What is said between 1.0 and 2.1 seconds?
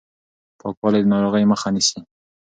د ناروغۍ مخه نيسي.